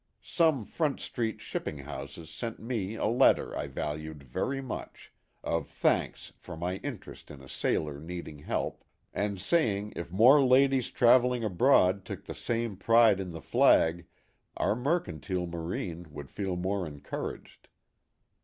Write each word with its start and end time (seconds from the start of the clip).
Some 0.23 0.65
Front 0.65 0.99
Street 0.99 1.41
shipping 1.41 1.77
houses 1.77 2.31
sent 2.31 2.59
me 2.59 2.95
a 2.95 3.05
letter 3.05 3.55
I 3.55 3.67
valued 3.67 4.23
very 4.23 4.59
much; 4.59 5.13
of 5.43 5.69
thanks 5.69 6.33
for 6.39 6.57
my 6.57 6.77
interest 6.77 7.29
in 7.29 7.39
a 7.39 7.47
sailor 7.47 7.99
needing 7.99 8.39
help, 8.39 8.83
and 9.13 9.39
saying 9.39 9.93
if 9.95 10.11
more 10.11 10.43
ladies 10.43 10.89
traveling 10.89 11.43
abroad 11.43 12.03
took 12.03 12.23
the 12.23 12.33
same 12.33 12.61
THE 12.61 12.63
HAT 12.63 12.71
OF 12.71 12.77
THE 13.31 13.41
POSTMASTER. 13.41 13.57
165 13.59 14.07
pride 14.07 14.07
in 14.07 14.07
the 14.07 14.07
flag 14.07 14.07
our 14.57 14.75
mercantile 14.75 15.45
marine 15.45 16.07
would 16.09 16.31
feel 16.31 16.55
more 16.55 16.87
encouraged. 16.87 17.67